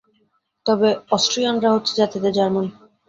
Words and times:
তবে 0.65 0.87
অষ্ট্রীয়ানরা 1.11 1.69
হচ্ছে 1.71 1.93
জাতিতে 1.99 2.29
জার্মান। 2.37 2.65